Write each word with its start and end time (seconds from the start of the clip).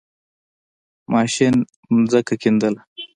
ماشین 1.11 1.55
زَمکه 2.11 2.35
کیندله. 2.41 2.81